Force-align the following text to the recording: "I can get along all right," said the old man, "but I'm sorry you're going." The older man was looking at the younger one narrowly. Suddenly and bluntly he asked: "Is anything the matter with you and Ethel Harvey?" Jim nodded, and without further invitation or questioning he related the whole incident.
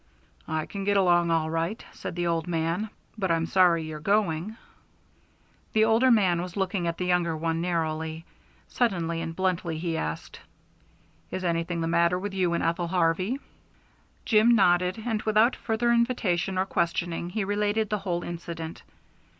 "I 0.47 0.65
can 0.65 0.83
get 0.83 0.97
along 0.97 1.29
all 1.29 1.51
right," 1.51 1.85
said 1.93 2.15
the 2.15 2.25
old 2.25 2.47
man, 2.47 2.89
"but 3.19 3.29
I'm 3.29 3.45
sorry 3.45 3.83
you're 3.83 3.99
going." 3.99 4.57
The 5.73 5.85
older 5.85 6.09
man 6.09 6.41
was 6.41 6.57
looking 6.57 6.87
at 6.87 6.97
the 6.97 7.05
younger 7.05 7.37
one 7.37 7.61
narrowly. 7.61 8.25
Suddenly 8.67 9.21
and 9.21 9.35
bluntly 9.35 9.77
he 9.77 9.95
asked: 9.97 10.39
"Is 11.29 11.43
anything 11.43 11.81
the 11.81 11.87
matter 11.87 12.17
with 12.17 12.33
you 12.33 12.55
and 12.55 12.63
Ethel 12.63 12.87
Harvey?" 12.87 13.37
Jim 14.25 14.55
nodded, 14.55 15.03
and 15.05 15.21
without 15.21 15.55
further 15.55 15.91
invitation 15.93 16.57
or 16.57 16.65
questioning 16.65 17.29
he 17.29 17.43
related 17.43 17.91
the 17.91 17.99
whole 17.99 18.23
incident. 18.23 18.81